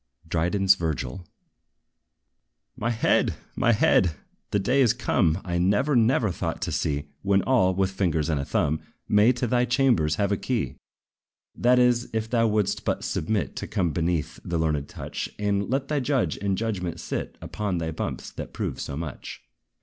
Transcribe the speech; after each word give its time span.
DRYDEN'S 0.27 0.73
VIRGIL. 0.73 1.27
My 2.75 2.89
head! 2.89 3.35
my 3.55 3.71
head! 3.71 4.15
the 4.49 4.57
day 4.57 4.81
is 4.81 4.93
come 4.93 5.39
I 5.45 5.59
never, 5.59 5.95
never 5.95 6.31
thought 6.31 6.59
to 6.63 6.71
see; 6.71 7.09
When 7.21 7.43
all, 7.43 7.75
with 7.75 7.91
fingers 7.91 8.27
and 8.27 8.39
a 8.41 8.45
thumb, 8.45 8.79
May 9.07 9.31
to 9.33 9.45
thy 9.45 9.65
chambers 9.65 10.15
have 10.15 10.31
a 10.31 10.37
key! 10.37 10.73
That 11.55 11.77
is, 11.77 12.09
if 12.13 12.27
thou 12.27 12.47
wouldst 12.47 12.83
but 12.83 13.03
submit 13.03 13.55
To 13.57 13.67
come 13.67 13.91
beneath 13.91 14.39
the 14.43 14.57
learned 14.57 14.89
touch, 14.89 15.29
And 15.37 15.69
let 15.69 15.87
the 15.87 16.01
judge 16.01 16.35
in 16.35 16.55
judgment 16.55 16.99
sit 16.99 17.37
Upon 17.39 17.77
thy 17.77 17.91
bumps, 17.91 18.31
that 18.31 18.53
prove 18.53 18.81
so 18.81 18.97
much. 18.97 19.43